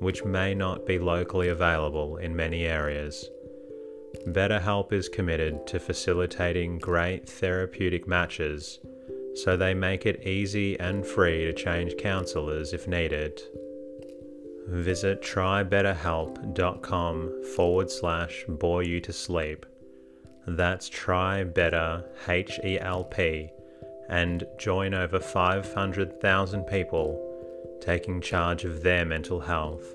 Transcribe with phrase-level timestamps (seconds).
[0.00, 3.28] which may not be locally available in many areas.
[4.26, 8.80] BetterHelp is committed to facilitating great therapeutic matches,
[9.34, 13.40] so they make it easy and free to change counselors if needed.
[14.66, 19.66] Visit trybetterhelp.com forward slash bore you to sleep.
[20.46, 23.50] That's try better H E L P
[24.08, 27.29] and join over 500,000 people
[27.80, 29.94] taking charge of their mental health.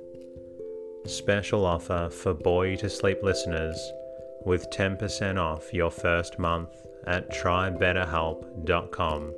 [1.06, 3.78] Special offer for Boy to Sleep listeners
[4.46, 6.70] with 10% off your first month
[7.08, 9.34] at trybetterhelp.com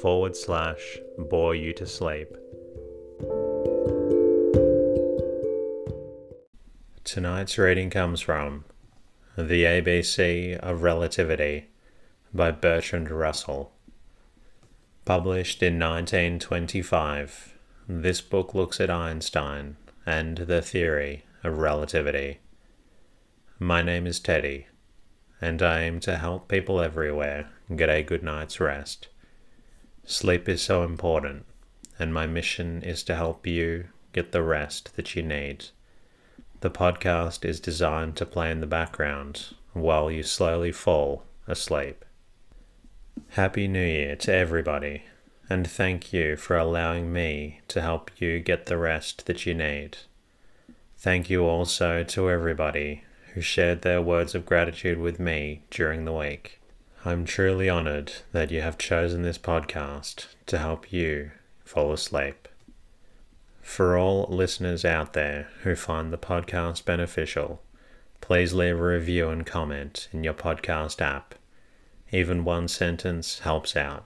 [0.00, 2.36] forward slash bore you to sleep.
[7.04, 8.64] Tonight's reading comes from
[9.36, 11.66] The ABC of Relativity
[12.32, 13.72] by Bertrand Russell.
[15.04, 17.58] Published in 1925,
[17.92, 22.38] this book looks at Einstein and the theory of relativity.
[23.58, 24.68] My name is Teddy,
[25.40, 29.08] and I aim to help people everywhere get a good night's rest.
[30.04, 31.46] Sleep is so important,
[31.98, 35.66] and my mission is to help you get the rest that you need.
[36.60, 42.04] The podcast is designed to play in the background while you slowly fall asleep.
[43.30, 45.02] Happy New Year to everybody,
[45.50, 49.98] and thank you for allowing me to help you get the rest that you need.
[50.96, 53.02] Thank you also to everybody
[53.34, 56.60] who shared their words of gratitude with me during the week.
[57.04, 61.32] I'm truly honored that you have chosen this podcast to help you
[61.64, 62.46] fall asleep.
[63.60, 67.60] For all listeners out there who find the podcast beneficial,
[68.20, 71.34] please leave a review and comment in your podcast app.
[72.12, 74.04] Even one sentence helps out.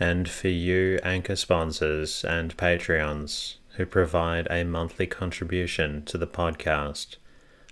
[0.00, 7.16] And for you anchor sponsors and Patreons who provide a monthly contribution to the podcast,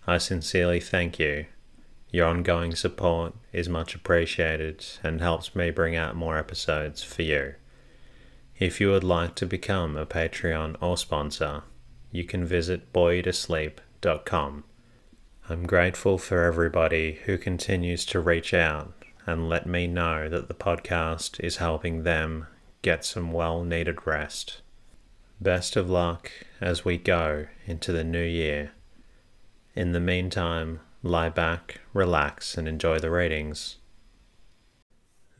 [0.06, 1.46] I sincerely thank you.
[2.10, 7.54] Your ongoing support is much appreciated and helps me bring out more episodes for you.
[8.58, 11.62] If you would like to become a Patreon or sponsor,
[12.10, 14.64] you can visit boreyoutosleep.com.
[15.48, 18.97] I'm grateful for everybody who continues to reach out
[19.28, 22.46] and let me know that the podcast is helping them
[22.80, 24.62] get some well needed rest.
[25.38, 28.72] Best of luck as we go into the new year.
[29.74, 33.76] In the meantime, lie back, relax, and enjoy the readings.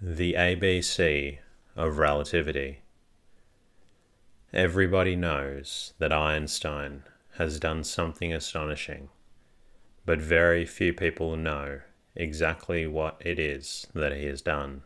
[0.02, 1.38] The ABC
[1.74, 2.80] of Relativity.
[4.52, 7.04] Everybody knows that Einstein
[7.38, 9.08] has done something astonishing,
[10.04, 11.80] but very few people know
[12.18, 14.82] exactly what it is that he has done.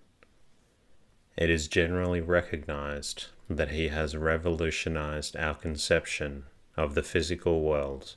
[1.36, 6.44] It is generally recognized that he has revolutionized our conception
[6.76, 8.16] of the physical world,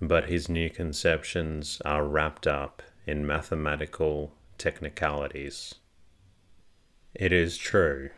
[0.00, 5.76] but his new conceptions are wrapped up in mathematical technicalities.
[7.14, 8.10] It is true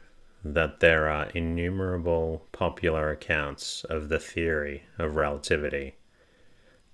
[0.42, 5.96] that there are innumerable popular accounts of the theory of relativity,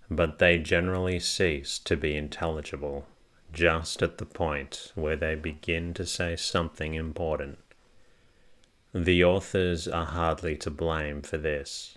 [0.09, 3.07] but they generally cease to be intelligible
[3.53, 7.59] just at the point where they begin to say something important.
[8.93, 11.97] The authors are hardly to blame for this.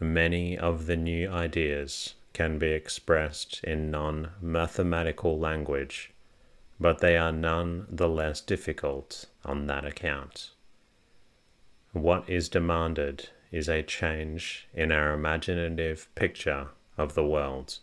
[0.00, 6.12] Many of the new ideas can be expressed in non mathematical language,
[6.80, 10.50] but they are none the less difficult on that account.
[11.92, 17.78] What is demanded is a change in our imaginative picture of the world,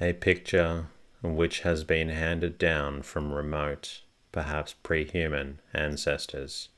[0.00, 0.88] a picture
[1.22, 4.02] which has been handed down from remote,
[4.32, 6.68] perhaps pre human ancestors,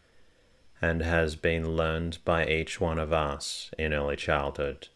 [0.82, 4.88] and has been learned by each one of us in early childhood.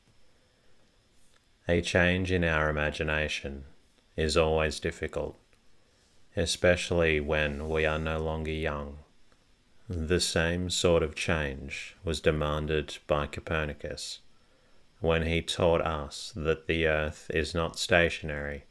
[1.67, 3.65] A change in our imagination
[4.17, 5.39] is always difficult,
[6.37, 8.99] especially when we are no longer young.
[9.89, 14.21] The same sort of change was demanded by Copernicus
[15.01, 18.65] when he taught us that the earth is not stationary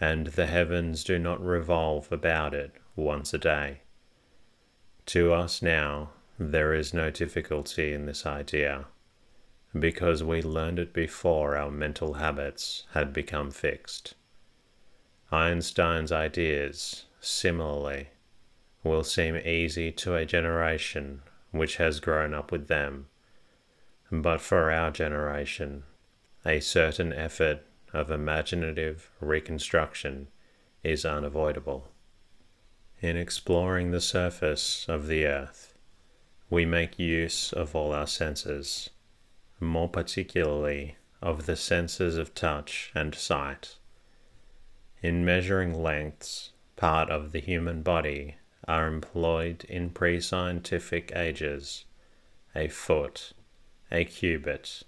[0.00, 3.82] and the heavens do not revolve about it once a day.
[5.06, 8.86] To us now, there is no difficulty in this idea,
[9.78, 14.14] because we learned it before our mental habits had become fixed.
[15.30, 18.08] Einstein's ideas, similarly,
[18.82, 23.06] will seem easy to a generation which has grown up with them,
[24.10, 25.84] but for our generation,
[26.46, 27.62] a certain effort
[27.92, 30.28] of imaginative reconstruction
[30.82, 31.88] is unavoidable.
[33.00, 35.74] In exploring the surface of the earth,
[36.50, 38.90] we make use of all our senses,
[39.58, 43.76] more particularly of the senses of touch and sight.
[45.02, 51.84] In measuring lengths, part of the human body are employed in pre scientific ages.
[52.54, 53.32] A foot,
[53.90, 54.82] a cubit,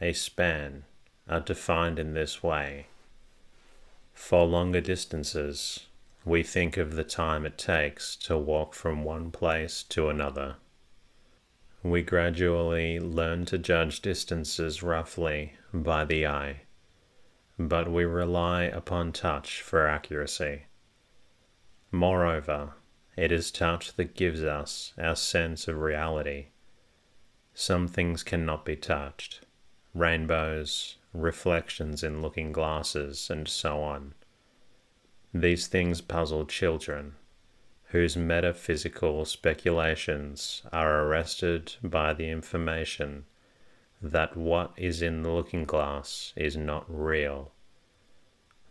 [0.00, 0.84] a span,
[1.30, 2.88] are defined in this way.
[4.12, 5.86] For longer distances,
[6.24, 10.56] we think of the time it takes to walk from one place to another.
[11.82, 16.62] We gradually learn to judge distances roughly by the eye,
[17.58, 20.64] but we rely upon touch for accuracy.
[21.90, 22.74] Moreover,
[23.16, 26.48] it is touch that gives us our sense of reality.
[27.54, 29.40] Some things cannot be touched
[29.94, 34.14] rainbows, reflections in looking glasses, and so on.
[35.32, 37.14] These things puzzle children,
[37.86, 43.24] whose metaphysical speculations are arrested by the information
[44.02, 47.52] that what is in the looking glass is not real.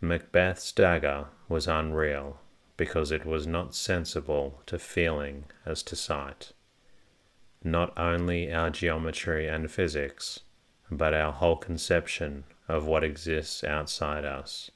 [0.00, 2.40] Macbeth's dagger was unreal
[2.76, 6.52] because it was not sensible to feeling as to sight.
[7.62, 10.40] Not only our geometry and physics,
[10.90, 14.70] but our whole conception of what exists outside us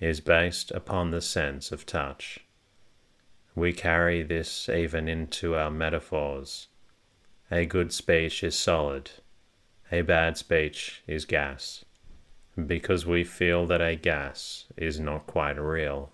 [0.00, 2.40] is based upon the sense of touch.
[3.54, 6.68] We carry this even into our metaphors.
[7.50, 9.10] A good speech is solid,
[9.92, 11.84] a bad speech is gas,
[12.66, 16.10] because we feel that a gas is not quite real.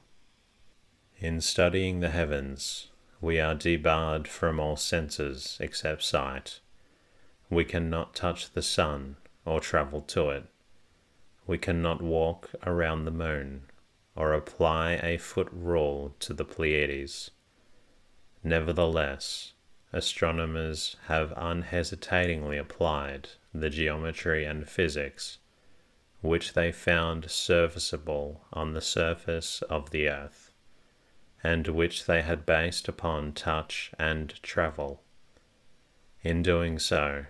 [1.19, 2.89] In studying the heavens,
[3.21, 6.61] we are debarred from all senses except sight.
[7.49, 10.45] We cannot touch the sun or travel to it.
[11.47, 13.63] We cannot walk around the moon
[14.15, 17.31] or apply a foot rule to the Pleiades.
[18.43, 19.53] Nevertheless,
[19.93, 25.39] astronomers have unhesitatingly applied the geometry and physics
[26.27, 30.53] which they found serviceable on the surface of the earth,
[31.43, 35.03] and which they had based upon touch and travel.
[36.23, 37.27] In doing so,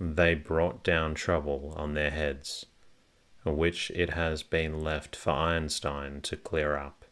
[0.00, 2.66] they brought down trouble on their heads,
[3.44, 7.04] which it has been left for Einstein to clear up.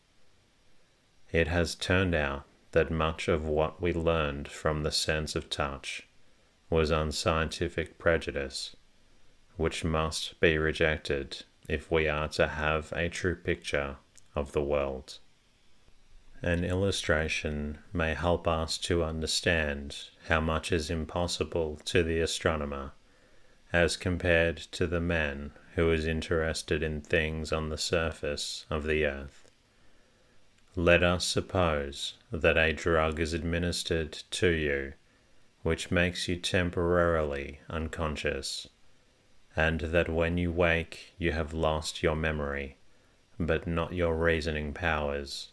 [1.30, 6.08] It has turned out that much of what we learned from the sense of touch
[6.68, 8.74] was unscientific prejudice,
[9.56, 13.96] which must be rejected if we are to have a true picture
[14.34, 15.18] of the world.
[16.44, 19.96] An illustration may help us to understand
[20.26, 22.94] how much is impossible to the astronomer
[23.72, 29.06] as compared to the man who is interested in things on the surface of the
[29.06, 29.52] earth.
[30.74, 34.94] Let us suppose that a drug is administered to you
[35.62, 38.68] which makes you temporarily unconscious,
[39.54, 42.78] and that when you wake you have lost your memory,
[43.38, 45.51] but not your reasoning powers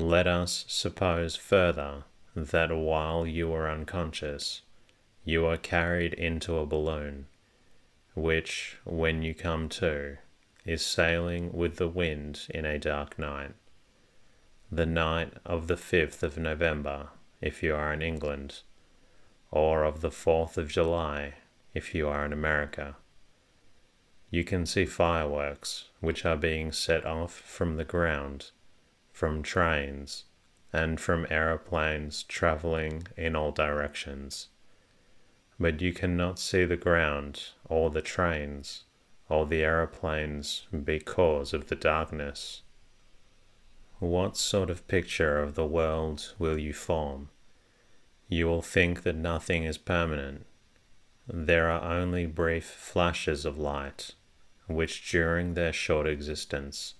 [0.00, 2.04] let us suppose further
[2.34, 4.62] that while you are unconscious,
[5.24, 7.26] you are carried into a balloon,
[8.14, 10.16] which, when you come to,
[10.64, 13.54] is sailing with the wind in a dark night.
[14.72, 17.08] The night of the 5th of November,
[17.40, 18.60] if you are in England,
[19.50, 21.34] or of the 4th of July,
[21.74, 22.96] if you are in America.
[24.30, 28.50] you can see fireworks which are being set off from the ground,
[29.20, 30.24] from trains,
[30.72, 34.48] and from aeroplanes traveling in all directions.
[35.58, 38.84] But you cannot see the ground or the trains
[39.28, 42.62] or the aeroplanes because of the darkness.
[43.98, 47.28] What sort of picture of the world will you form?
[48.26, 50.46] You will think that nothing is permanent.
[51.28, 54.12] There are only brief flashes of light,
[54.66, 56.94] which during their short existence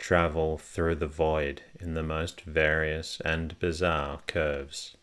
[0.00, 4.96] travel through the void in the most various and bizarre curves.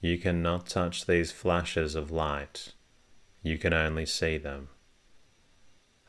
[0.00, 2.74] You cannot touch these flashes of light,
[3.42, 4.68] you can only see them.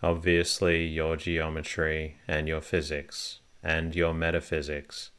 [0.03, 5.11] Obviously, your geometry and your physics and your metaphysics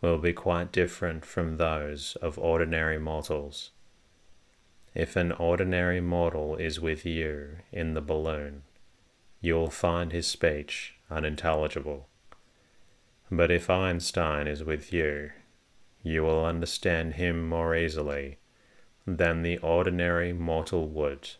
[0.00, 3.70] will be quite different from those of ordinary mortals.
[4.94, 8.62] If an ordinary mortal is with you in the balloon,
[9.40, 12.08] you will find his speech unintelligible.
[13.30, 15.30] But if Einstein is with you,
[16.02, 18.38] you will understand him more easily
[19.06, 21.30] than the ordinary mortal would,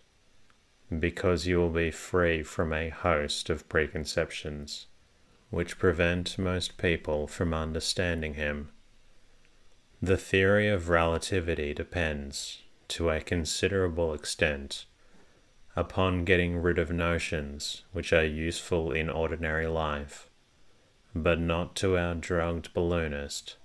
[0.98, 4.86] because you will be free from a host of preconceptions
[5.50, 8.70] which prevent most people from understanding him.
[10.00, 14.86] The theory of relativity depends, to a considerable extent,
[15.74, 20.28] upon getting rid of notions which are useful in ordinary life,
[21.14, 23.56] but not to our drugged balloonist.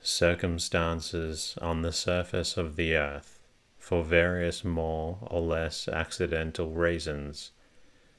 [0.00, 3.38] Circumstances on the surface of the earth,
[3.78, 7.52] for various more or less accidental reasons,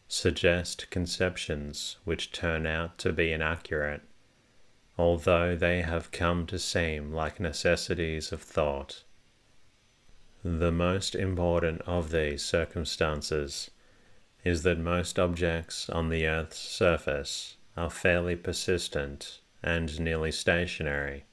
[0.07, 4.01] suggest conceptions which turn out to be inaccurate,
[4.97, 9.03] although they have come to seem like necessities of thought.
[10.43, 13.69] The most important of these circumstances
[14.43, 21.25] is that most objects on the earth's surface are fairly persistent and nearly stationary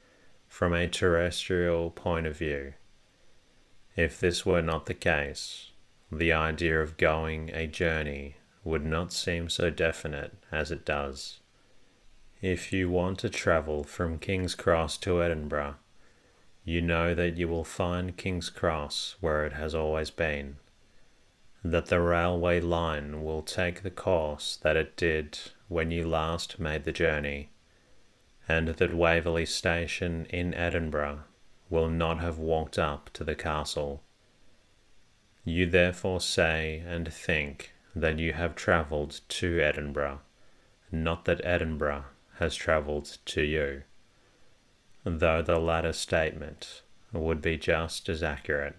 [0.47, 2.75] from a terrestrial point of view.
[3.97, 5.71] If this were not the case,
[6.13, 11.41] the idea of going a journey would not seem so definite as it does.
[12.43, 15.77] If you want to travel from King's Cross to Edinburgh,
[16.69, 20.57] you know that you will find King's Cross where it has always been,
[21.65, 26.85] that the railway line will take the course that it did when you last made
[26.85, 27.49] the journey,
[28.47, 31.21] and that Waverley Station in Edinburgh
[31.71, 34.03] will not have walked up to the castle.
[35.47, 40.21] You therefore say and think that you have travelled to Edinburgh,
[40.93, 43.85] not that Edinburgh has travelled to you,
[45.17, 48.77] though the latter statement would be just as accurate.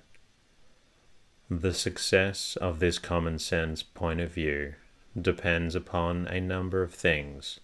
[1.49, 4.75] The success of this common sense point of view
[5.19, 7.59] depends upon a number of things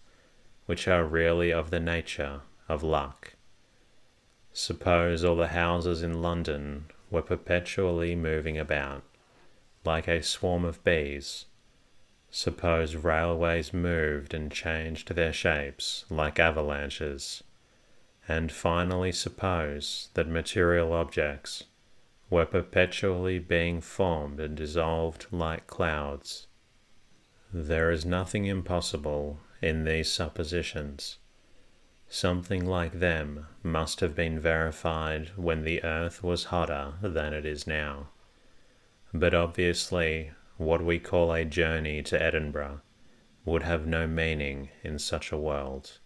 [0.65, 3.33] which are really of the nature of luck.
[4.51, 9.03] Suppose all the houses in London were perpetually moving about
[9.85, 11.45] like a swarm of bees.
[12.31, 17.43] Suppose railways moved and changed their shapes like avalanches.
[18.27, 21.65] And finally, suppose that material objects
[22.29, 26.47] were perpetually being formed and dissolved like clouds.
[27.53, 31.17] There is nothing impossible in these suppositions.
[32.09, 37.67] Something like them must have been verified when the earth was hotter than it is
[37.67, 38.09] now.
[39.13, 42.81] But obviously, what we call a journey to Edinburgh
[43.45, 45.99] would have no meaning in such a world.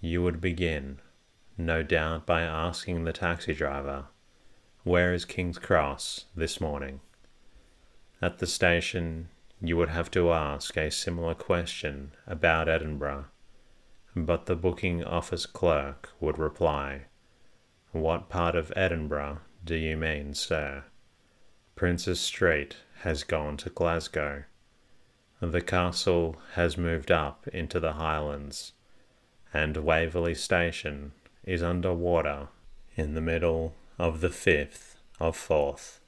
[0.00, 1.00] You would begin,
[1.66, 4.06] no doubt, by asking the taxi driver,
[4.84, 7.00] Where is King's Cross this morning?
[8.22, 9.28] At the station,
[9.60, 13.26] you would have to ask a similar question about Edinburgh,
[14.16, 17.06] but the booking office clerk would reply,
[17.92, 20.84] What part of Edinburgh do you mean, sir?
[21.76, 24.44] Princes Street has gone to Glasgow.
[25.40, 28.72] The castle has moved up into the Highlands,
[29.54, 31.12] and Waverley Station
[31.50, 32.48] is under water
[32.94, 36.00] in the middle of the Firth of Forth.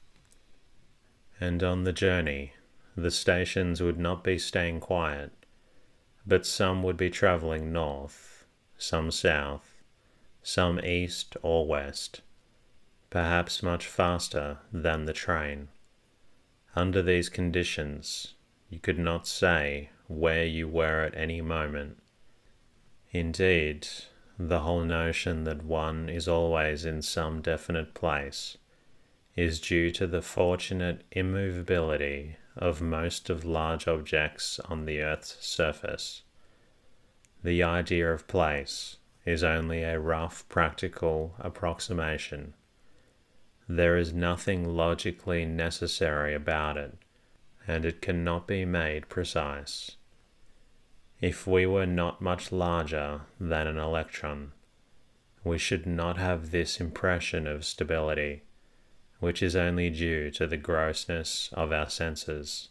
[1.41, 2.53] And on the journey,
[2.97, 5.33] the stations would not be staying quiet,
[6.27, 8.45] but some would be travelling north,
[8.79, 9.83] some south,
[10.43, 12.21] some east or west
[13.13, 15.69] perhaps much faster than the train.
[16.75, 18.33] Under these conditions,
[18.71, 22.03] you could not say where you were at any moment.
[23.11, 23.87] Indeed,
[24.49, 28.57] the whole notion that one is always in some definite place
[29.37, 36.23] is due to the fortunate immovability of most of large objects on the Earth's surface.
[37.43, 42.55] The idea of place is only a rough practical approximation.
[43.69, 46.99] There is nothing logically necessary about it,
[47.67, 49.97] and it cannot be made precise.
[51.23, 54.51] If we were not much larger than an electron,
[55.45, 58.43] we should not have this impression of stability
[59.21, 62.71] which is only due to the grossness of our senses.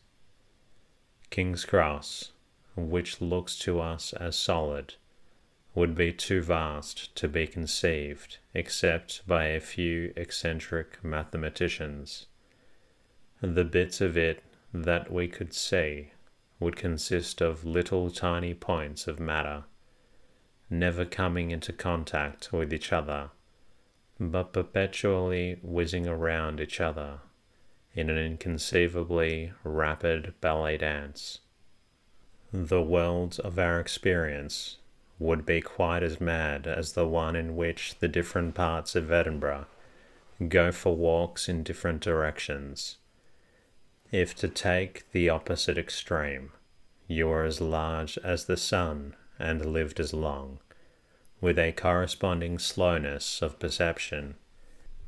[1.30, 2.34] King's Cross,
[2.76, 4.96] which looks to us as solid,
[5.74, 12.26] would be too vast to be conceived except by a few eccentric mathematicians.
[13.40, 14.44] The bits of it
[14.74, 16.12] that we could see
[16.62, 19.66] would consist of little tiny points of matter,
[20.70, 23.32] never coming into contact with each other
[24.30, 27.20] but perpetually whizzing around each other
[27.96, 31.40] in an inconceivably rapid ballet dance.
[32.54, 34.78] The worlds of our experience
[35.18, 39.66] would be quite as mad as the one in which the different parts of Edinburgh
[40.48, 42.98] go for walks in different directions.
[44.12, 46.52] If to take the opposite extreme,
[47.08, 50.60] you were as large as the sun and lived as long
[51.42, 54.36] with a corresponding slowness of perception,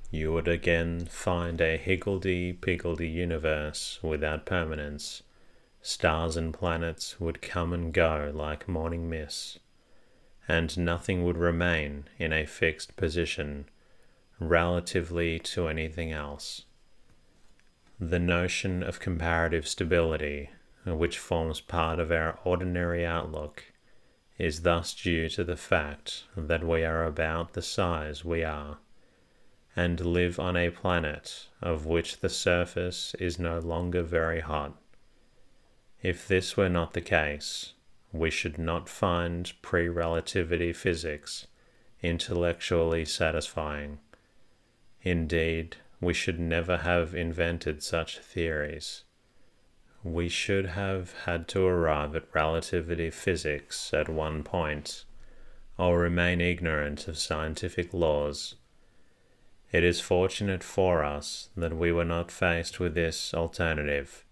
[0.10, 5.22] you would again find a higgledy-piggledy universe without permanence.
[5.82, 9.60] Stars and planets would come and go like morning mists,
[10.48, 13.66] and nothing would remain in a fixed position
[14.40, 16.66] relatively to anything else.
[18.00, 20.50] The notion of comparative stability,
[20.86, 23.66] uh, which forms part of our ordinary outlook,
[24.38, 28.80] is thus due to the fact that we are about the size we are,
[29.76, 34.76] and live on a planet of which the surface is no longer very hot.
[36.02, 37.74] If this were not the case,
[38.12, 41.48] we should not find pre relativity physics
[42.02, 44.00] intellectually satisfying.
[45.02, 49.04] Indeed, we should never have invented such theories
[50.04, 55.06] we should have had to arrive at relativity physics at one point,
[55.78, 58.56] or remain ignorant of scientific laws.
[59.72, 64.26] It is fortunate for us that we were not faced with this alternative,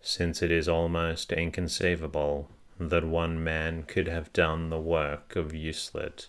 [0.00, 6.26] since it is almost inconceivable that one man could have done the work of Euclid,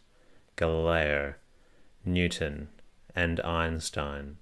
[0.55, 1.35] Galileo,
[2.05, 2.69] Newton,
[3.13, 4.37] and Einstein.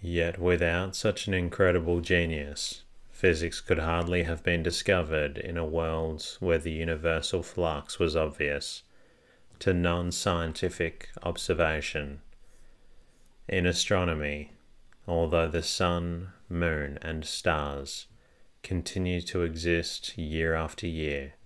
[0.00, 2.82] Yet without such an incredible genius,
[3.16, 8.82] Physics could hardly have been discovered in a world where the universal flux was obvious
[9.60, 12.20] to non scientific observation.
[13.48, 14.52] In astronomy,
[15.08, 18.04] although the sun, moon, and stars
[18.62, 21.36] continue to exist year after year,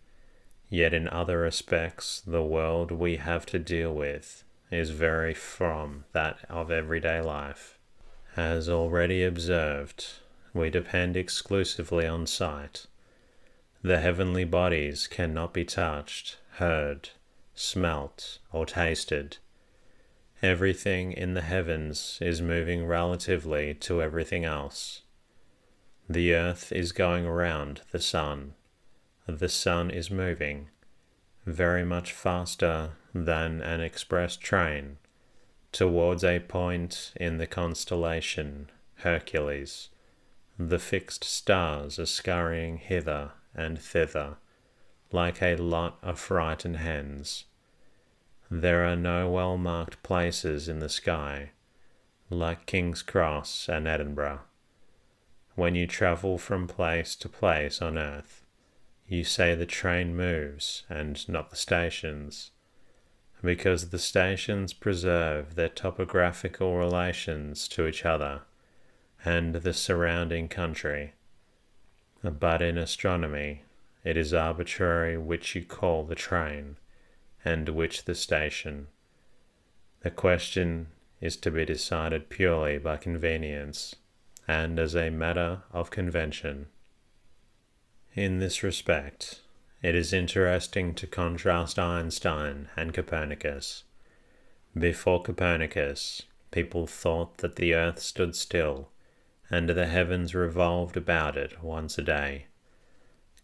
[0.69, 6.39] yet in other respects the world we have to deal with is very from that
[6.51, 7.79] of everyday life.
[8.37, 10.07] As already observed,
[10.55, 12.87] we depend exclusively on sight.
[13.83, 17.11] The heavenly bodies cannot be touched, heard,
[17.55, 19.39] smelt, or tasted.
[20.43, 25.03] Everything in the heavens is moving relatively to everything else.
[26.09, 28.55] The earth is going around the sun.
[29.27, 30.69] The sun is moving
[31.47, 34.99] very much faster than an express train
[35.73, 39.89] towards a point in the constellation Hercules
[40.69, 44.37] the fixed stars are scurrying hither and thither,
[45.11, 47.45] like a lot of frightened hens.
[48.51, 51.53] There are no well marked places in the sky,
[52.29, 54.41] like King's Cross and Edinburgh.
[55.55, 58.45] When you travel from place to place on earth,
[59.09, 62.51] you say the train moves and not the stations,
[63.43, 68.43] because the stations preserve their topographical relations to each other
[69.25, 71.13] and the surrounding country.
[72.23, 73.63] But in astronomy,
[74.05, 76.77] it is arbitrary which you call the train
[77.45, 78.89] and which the station.
[80.01, 80.89] The question
[81.21, 83.95] is to be decided purely by convenience
[84.49, 86.67] and as a matter of convention.
[88.15, 89.41] In this respect,
[89.83, 93.85] it is interesting to contrast Einstein and Copernicus.
[94.77, 98.91] Before Copernicus, people thought that the earth stood still
[99.51, 102.47] and the heavens revolved about it once a day.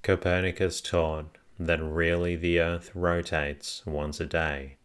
[0.03, 4.77] Copernicus taught that really the earth rotates once a day,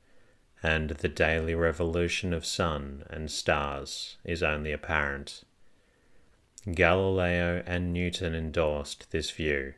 [0.63, 5.43] and the daily revolution of sun and stars is only apparent.
[6.73, 9.73] Galileo and Newton endorsed this view,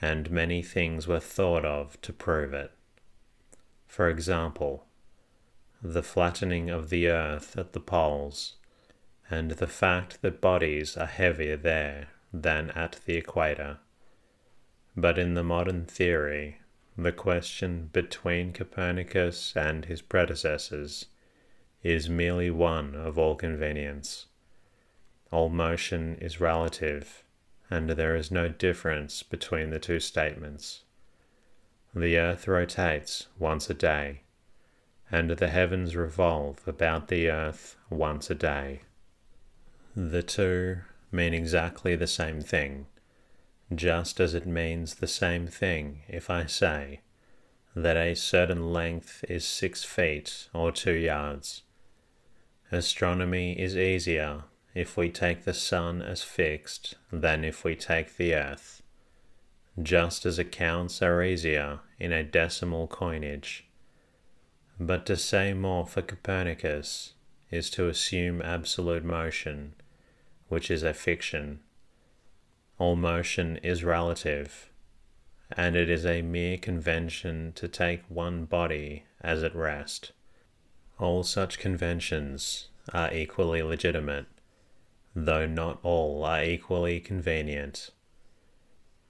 [0.00, 2.72] and many things were thought of to prove it.
[3.86, 4.86] For example,
[5.82, 8.56] the flattening of the earth at the poles,
[9.30, 13.78] and the fact that bodies are heavier there than at the equator.
[14.96, 16.60] But in the modern theory,
[16.96, 21.06] the question between Copernicus and his predecessors
[21.82, 24.26] is merely one of all convenience.
[25.30, 27.22] All motion is relative,
[27.70, 30.82] and there is no difference between the two statements.
[31.94, 34.22] The earth rotates once a day,
[35.10, 38.82] and the heavens revolve about the earth once a day.
[39.94, 40.78] The two
[41.10, 42.86] mean exactly the same thing
[43.74, 47.00] just as it means the same thing if I say
[47.74, 51.62] that a certain length is six feet or two yards.
[52.70, 54.44] Astronomy is easier
[54.76, 58.82] if we take the sun as fixed than if we take the earth,
[59.82, 63.66] just as accounts are easier in a decimal coinage.
[64.78, 67.14] But to say more for Copernicus
[67.50, 69.74] is to assume absolute motion,
[70.48, 71.60] which is a fiction
[72.78, 74.70] all motion is relative,
[75.56, 80.12] and it is a mere convention to take one body as at rest.
[80.98, 84.26] All such conventions are equally legitimate,
[85.16, 87.90] though not all are equally convenient.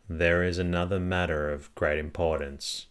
[0.09, 2.87] There is another matter of great importance,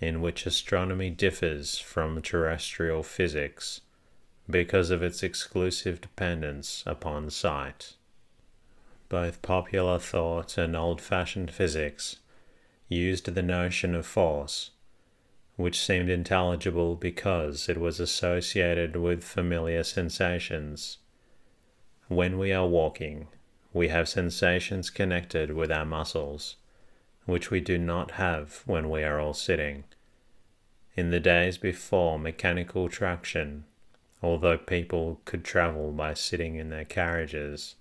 [0.00, 3.80] in which astronomy differs from terrestrial physics
[4.48, 7.94] because of its exclusive dependence upon sight
[9.10, 12.16] both popular thought and old fashioned physics
[12.88, 14.70] used the notion of force,
[15.56, 20.98] which seemed intelligible because it was associated with familiar sensations.
[22.10, 23.28] When we are walking,
[23.72, 26.56] we have sensations connected with our muscles,
[27.24, 29.84] which we do not have when we are all sitting.
[30.96, 33.62] In the days before mechanical traction,
[34.24, 37.76] although people could travel by sitting in their carriages,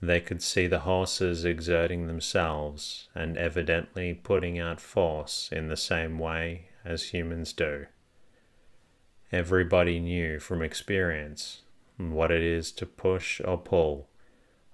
[0.00, 6.20] they could see the horses exerting themselves and evidently putting out force in the same
[6.20, 7.86] way as humans do.
[9.32, 11.62] Everybody knew from experience
[12.08, 14.08] what it is to push or pull,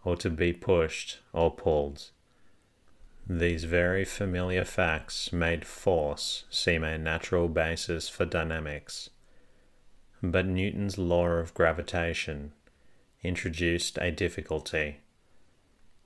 [0.05, 2.11] or to be pushed or pulled.
[3.29, 9.11] These very familiar facts made force seem a natural basis for dynamics.
[10.23, 12.53] But Newton's law of gravitation
[13.25, 15.01] introduced a difficulty.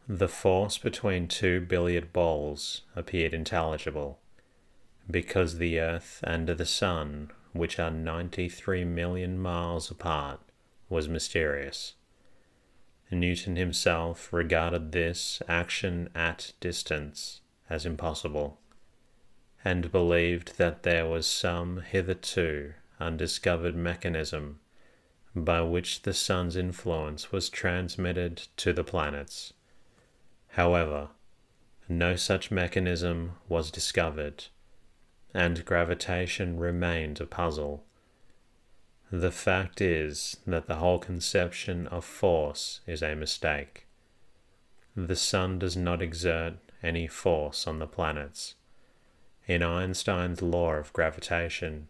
[0.08, 4.18] The force between two billiard balls appeared intelligible,
[5.08, 10.40] because the Earth and the Sun, which are 93 million miles apart,
[10.90, 11.94] was mysterious.
[13.10, 18.58] Newton himself regarded this action at distance as impossible,
[19.64, 24.60] and believed that there was some hitherto undiscovered mechanism
[25.34, 29.52] by which the sun's influence was transmitted to the planets.
[30.48, 31.08] However,
[31.88, 34.44] no such mechanism was discovered,
[35.32, 37.84] and gravitation remained a puzzle.
[39.12, 43.88] The fact is that the whole conception of force is a mistake.
[44.94, 48.54] The Sun does not exert any force on the planets.
[49.46, 51.88] In Einstein's law of gravitation,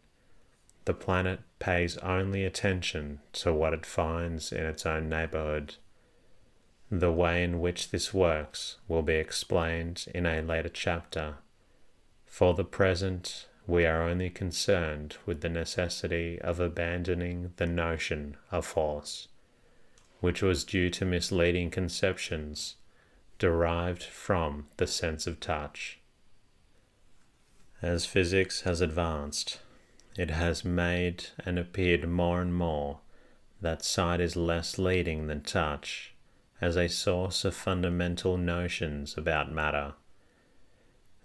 [0.86, 5.74] the planet pays only attention to what it finds in its own neighborhood.
[6.90, 11.36] The way in which this works will be explained in a later chapter.
[12.24, 18.66] For the present, we are only concerned with the necessity of abandoning the notion of
[18.66, 19.28] force,
[20.20, 22.76] which was due to misleading conceptions
[23.38, 25.98] derived from the sense of touch.
[27.82, 29.60] As physics has advanced,
[30.16, 33.00] it has made and appeared more and more
[33.62, 36.12] that sight is less leading than touch
[36.60, 39.94] as a source of fundamental notions about matter.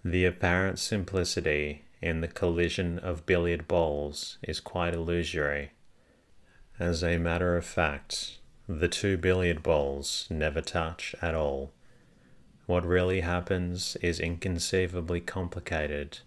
[0.04, 5.70] The apparent simplicity in the collision of billiard balls is quite illusory.
[6.78, 11.72] As a matter of fact, the two billiard balls never touch at all.
[12.66, 16.18] What really happens is inconceivably complicated,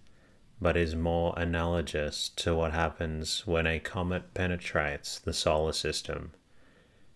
[0.62, 6.32] but is more analogous to what happens when a comet penetrates the solar system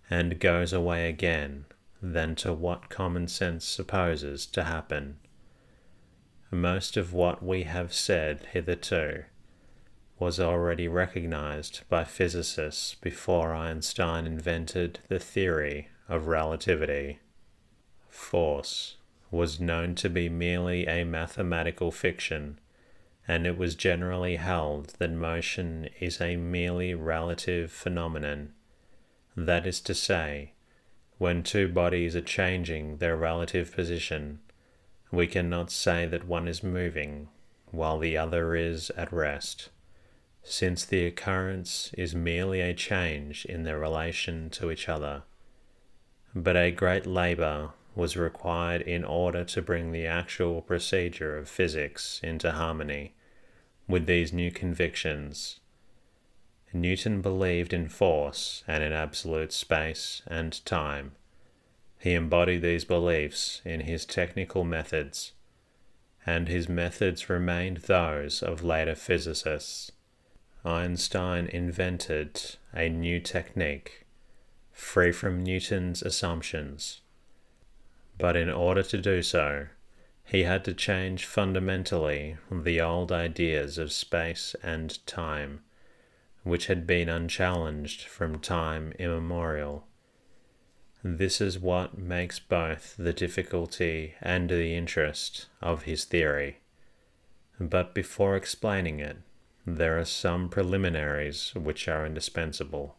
[0.10, 1.66] and goes away again
[2.02, 5.18] than to what common sense supposes to happen.
[6.54, 9.24] Most of what we have said hitherto
[10.20, 17.18] was already recognized by physicists before Einstein invented the theory of relativity.
[18.08, 18.98] Force
[19.32, 22.60] was known to be merely a mathematical fiction,
[23.28, 28.54] and it was generally held that motion is a merely relative phenomenon.
[29.36, 30.54] That is to say,
[31.18, 34.40] when two bodies are changing their relative position,
[35.14, 37.28] we cannot say that one is moving
[37.70, 39.70] while the other is at rest,
[40.42, 45.22] since the occurrence is merely a change in their relation to each other.
[46.34, 52.20] But a great labour was required in order to bring the actual procedure of physics
[52.24, 53.14] into harmony
[53.88, 55.60] with these new convictions.
[56.74, 61.12] Newton believed in force and in absolute space and time.
[62.04, 65.32] He embodied these beliefs in his technical methods,
[66.26, 69.92] and his methods remained those of later physicists.
[70.66, 74.06] Einstein invented a new technique,
[74.72, 77.02] free from Newton's assumptions
[78.18, 79.68] but in order to do so,
[80.24, 85.62] he had to change fundamentally the old ideas of space and time,
[86.44, 89.88] which had been unchallenged from time immemorial.
[91.06, 96.60] This is what makes both the difficulty and the interest of his theory.
[97.60, 99.18] But before explaining it,
[99.66, 102.96] there are some preliminaries which are indispensable.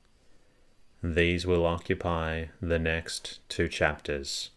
[1.03, 4.51] These will occupy the next two chapters.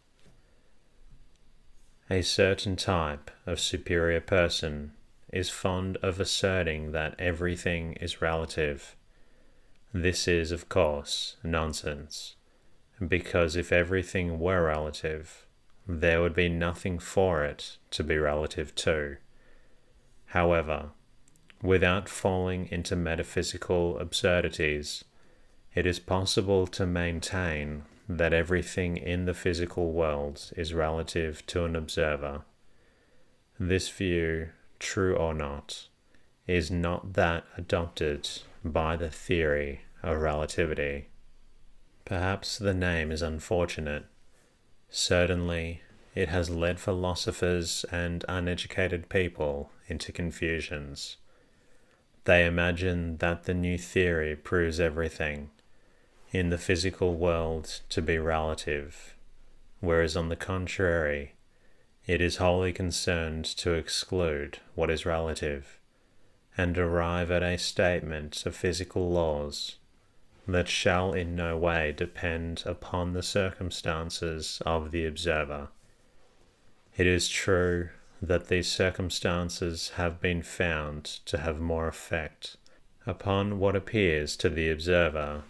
[2.09, 4.93] A certain type of superior person
[5.33, 8.95] is fond of asserting that everything is relative.
[9.93, 12.36] This is, of course, nonsense,
[13.05, 15.45] because if everything were relative,
[15.87, 19.17] there would be nothing for it to be relative to.
[20.27, 20.89] However,
[21.61, 25.03] without falling into metaphysical absurdities,
[25.73, 31.75] it is possible to maintain that everything in the physical world is relative to an
[31.75, 32.41] observer.
[33.59, 35.87] This view, true or not,
[36.47, 38.29] is not that adopted
[38.63, 41.09] by the theory of relativity.
[42.07, 44.05] Perhaps the name is unfortunate.
[44.89, 45.81] Certainly,
[46.15, 51.17] it has led philosophers and uneducated people into confusions.
[52.23, 55.49] They imagine that the new theory proves everything
[56.31, 59.13] in the physical world to be relative,
[59.81, 61.33] whereas on the contrary,
[62.05, 65.77] it is wholly concerned to exclude what is relative
[66.57, 69.75] and arrive at a statement of physical laws
[70.47, 75.67] that shall in no way depend upon the circumstances of the observer.
[76.95, 77.89] It is true
[78.21, 82.57] that these circumstances have been found to have more effect
[83.05, 85.43] upon what appears to the observer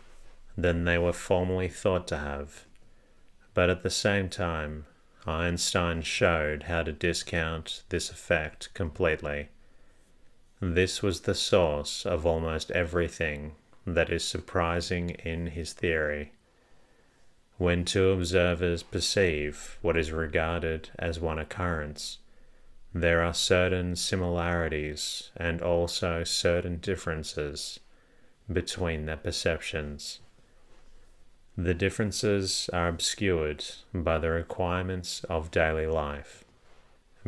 [0.58, 2.66] than they were formerly thought to have.
[3.54, 4.86] But at the same time,
[5.26, 9.50] Einstein showed how to discount this effect completely.
[10.60, 13.56] This was the source of almost everything
[13.88, 16.34] that is surprising in his theory.
[17.58, 22.20] When two observers perceive what is regarded as one occurrence,
[22.94, 27.80] there are certain similarities and also certain differences
[28.52, 30.20] between their perceptions.
[31.58, 36.44] The differences are obscured by the requirements of daily life,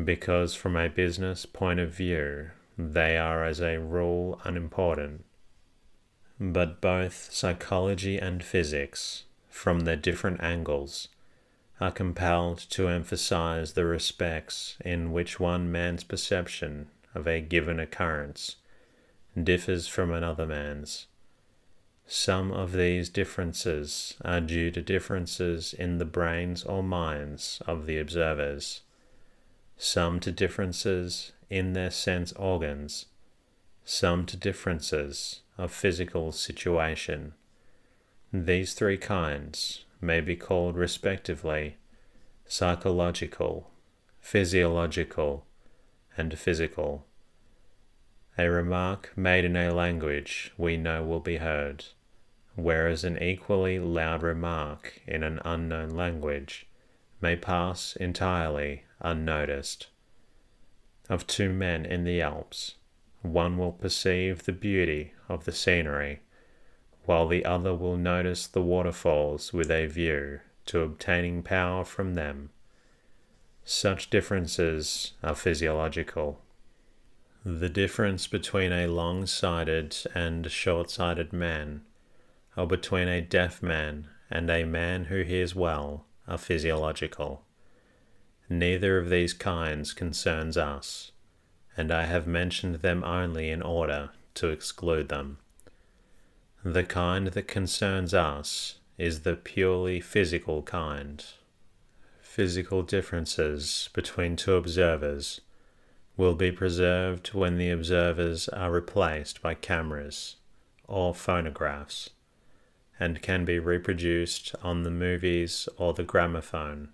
[0.04, 5.26] because from a business point of view, they are as a rule unimportant.
[6.42, 11.10] But both psychology and physics, from their different angles,
[11.82, 18.56] are compelled to emphasize the respects in which one man's perception of a given occurrence
[19.42, 21.08] differs from another man's.
[22.08, 27.98] Some of these differences are due to differences in the brains or minds of the
[27.98, 28.82] observers,
[29.78, 33.08] some to differences in their sense organs,
[33.84, 37.34] some to differences of physical situation.
[38.34, 41.78] These three kinds may be called respectively
[42.48, 43.70] psychological,
[44.20, 45.46] physiological,
[46.18, 47.06] and physical.
[48.38, 51.86] A remark made in a language we know will be heard
[52.64, 56.68] whereas an equally loud remark in an unknown language
[57.22, 59.88] may pass entirely unnoticed.
[61.10, 62.76] Of two men in the Alps,
[63.22, 66.22] one will perceive the beauty of the scenery,
[67.06, 72.50] while the other will notice the waterfalls with a view to obtaining power from them.
[73.64, 76.42] Such differences are physiological.
[77.46, 81.82] The difference between a long sighted and short sighted man,
[82.56, 87.44] or between a deaf man and a man who hears well, are physiological.
[88.50, 91.12] Neither of these kinds concerns us,
[91.80, 95.38] and I have mentioned them only in order to exclude them.
[96.62, 101.24] The kind that concerns us is the purely physical kind.
[102.20, 105.40] Physical differences between two observers
[106.18, 110.36] will be preserved when the observers are replaced by cameras
[110.86, 112.10] or phonographs
[113.00, 116.90] and can be reproduced on the movies or the gramophone.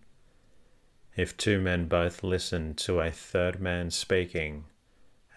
[1.15, 4.65] If two men both listen to a third man speaking,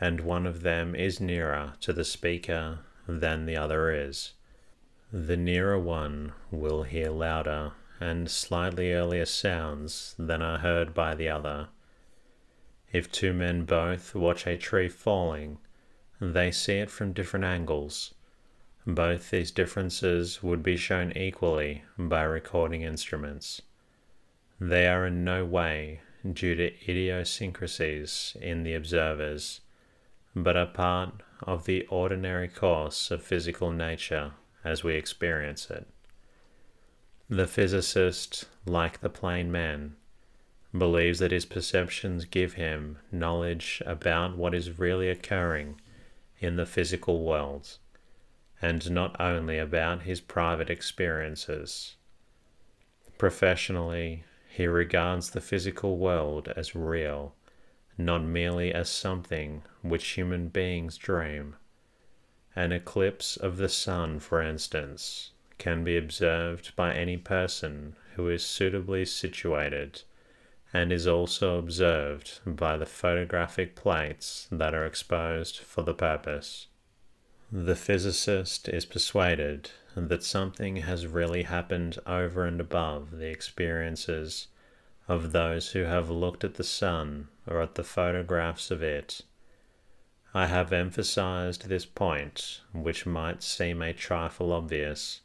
[0.01, 4.33] and one of them is nearer to the speaker than the other is,
[5.13, 11.29] the nearer one will hear louder and slightly earlier sounds than are heard by the
[11.29, 11.69] other.
[12.93, 15.59] If two men both watch a tree falling,
[16.21, 18.15] they see it from different angles.
[18.87, 23.63] Both these differences would be shown equally by recording instruments.
[24.61, 26.01] They are in no way
[26.33, 29.61] due to idiosyncrasies in the observers,
[30.43, 34.33] but are part of the ordinary course of physical nature
[34.65, 35.87] as we experience it.
[37.31, 39.97] The physicist, like the plain man,
[40.77, 45.81] believes that his perceptions give him knowledge about what is really occurring
[46.41, 47.79] in the physical world,
[48.61, 51.97] and not only about his private experiences.
[53.17, 57.35] Professionally, he regards the physical world as real,
[57.99, 61.57] not merely as something which human beings dream.
[62.55, 68.45] An eclipse of the sun, for instance, can be observed by any person who is
[68.45, 70.03] suitably situated
[70.73, 76.69] and is also observed by the photographic plates that are exposed for the purpose.
[77.51, 84.49] The physicist is persuaded that something has really happened over and above the experiences
[85.09, 89.23] of those who have looked at the sun or at the photographs of it.
[90.35, 95.23] I have emphasized this point, which might seem a trifle obvious,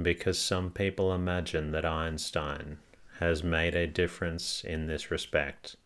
[0.00, 2.78] because some people imagine that Einstein
[3.18, 5.76] has made a difference in this respect.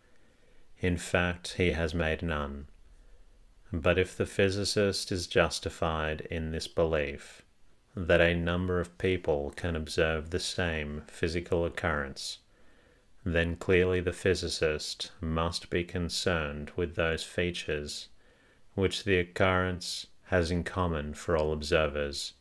[0.79, 2.69] In fact, he has made none.
[3.73, 7.43] But if the physicist is justified in this belief,
[7.97, 12.39] that a number of people can observe the same physical occurrence,
[13.25, 18.09] then clearly the physicist must be concerned with those features
[18.75, 22.35] which the occurrence has in common for all observers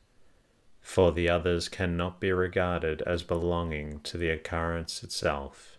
[0.84, 5.78] for the others cannot be regarded as belonging to the occurrence itself.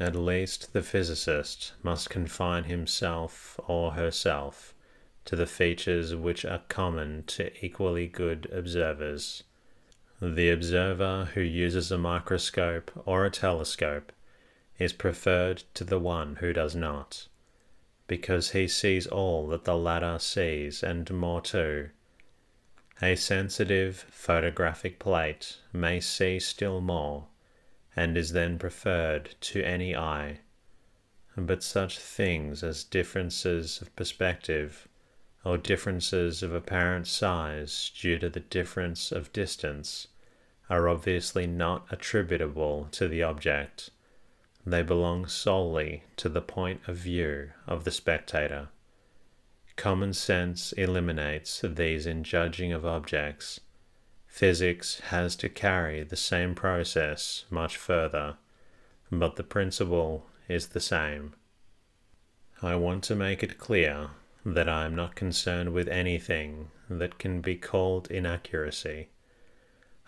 [0.00, 4.74] At least the physicist must confine himself or herself
[5.26, 9.44] to the features which are common to equally good observers.
[10.24, 14.12] The observer who uses a microscope or a telescope
[14.78, 17.26] is preferred to the one who does not,
[18.06, 21.90] because he sees all that the latter sees and more too
[23.02, 27.26] a sensitive photographic plate may see still more,
[27.96, 30.38] and is then preferred to any eye.
[31.36, 34.86] But such things as differences of perspective,
[35.44, 40.06] or differences of apparent size due to the difference of distance,
[40.72, 43.90] are obviously not attributable to the object.
[44.64, 48.70] They belong solely to the point of view of the spectator.
[49.76, 53.60] Common sense eliminates these in judging of objects.
[54.26, 58.38] Physics has to carry the same process much further,
[59.10, 61.34] but the principle is the same.
[62.62, 64.08] I want to make it clear
[64.46, 69.10] that I am not concerned with anything that can be called inaccuracy.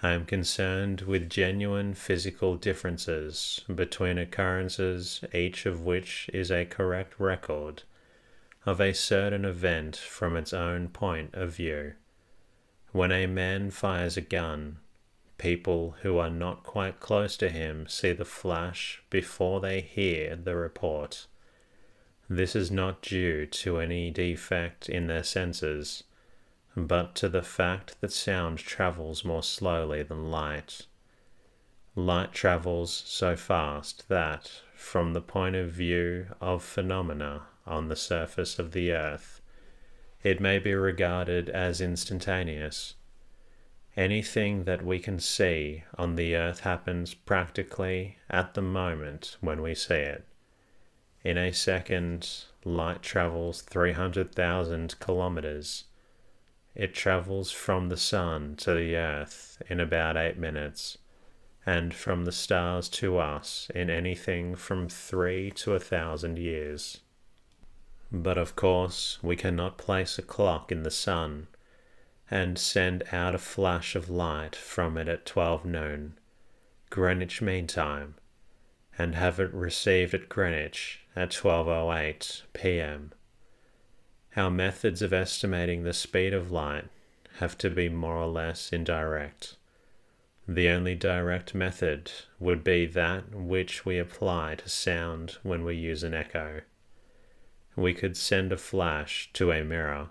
[0.02, 7.18] I am concerned with genuine physical differences between occurrences, each of which is a correct
[7.18, 7.84] record
[8.66, 11.94] of a certain event from its own point of view.
[12.92, 14.78] When a man fires a gun,
[15.38, 20.56] people who are not quite close to him see the flash before they hear the
[20.56, 21.26] report.
[22.28, 26.04] This is not due to any defect in their senses,
[26.76, 30.86] but to the fact that sound travels more slowly than light.
[31.94, 38.58] Light travels so fast that, from the point of view of phenomena on the surface
[38.58, 39.40] of the earth,
[40.24, 42.94] it may be regarded as instantaneous.
[43.96, 49.74] Anything that we can see on the earth happens practically at the moment when we
[49.74, 50.26] see it.
[51.22, 52.28] In a second,
[52.64, 55.84] light travels 300,000 kilometers.
[56.74, 60.98] It travels from the sun to the earth in about 8 minutes,
[61.64, 67.00] and from the stars to us in anything from 3 to a thousand years.
[68.10, 71.46] But of course, we cannot place a clock in the sun
[72.30, 76.18] and send out a flash of light from it at 12 noon,
[76.90, 78.16] Greenwich Mean Time,
[78.98, 83.12] and have it received at Greenwich at 12:08 p.m.
[84.36, 86.86] Our methods of estimating the speed of light
[87.38, 89.56] have to be more or less indirect.
[90.48, 92.10] The only direct method
[92.40, 96.62] would be that which we apply to sound when we use an echo.
[97.76, 100.10] We could send a flash to a mirror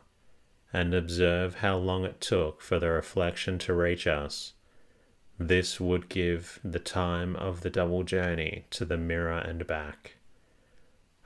[0.72, 4.54] and observe how long it took for the reflection to reach us.
[5.38, 10.16] This would give the time of the double journey to the mirror and back.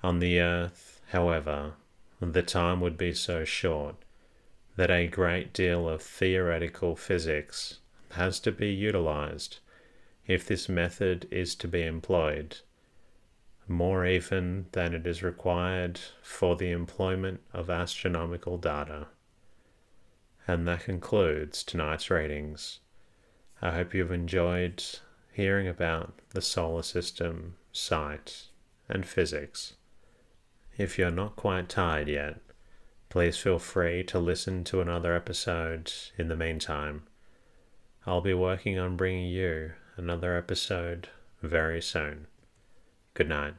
[0.03, 1.73] On the earth, however,
[2.19, 3.95] the time would be so short
[4.75, 7.79] that a great deal of theoretical physics
[8.11, 9.59] has to be utilized
[10.27, 12.57] if this method is to be employed,
[13.67, 19.07] more even than it is required for the employment of astronomical data.
[20.47, 22.79] And that concludes tonight's readings.
[23.61, 24.83] I hope you've enjoyed
[25.33, 28.47] hearing about the solar system, sight,
[28.87, 29.76] and physics.
[30.77, 32.39] If you're not quite tired yet,
[33.09, 37.03] please feel free to listen to another episode in the meantime.
[38.05, 41.09] I'll be working on bringing you another episode
[41.41, 42.27] very soon.
[43.15, 43.55] Good night.